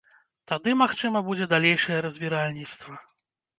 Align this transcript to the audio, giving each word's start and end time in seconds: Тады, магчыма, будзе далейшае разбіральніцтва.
Тады, 0.51 0.73
магчыма, 0.83 1.21
будзе 1.27 1.49
далейшае 1.53 2.01
разбіральніцтва. 2.09 2.93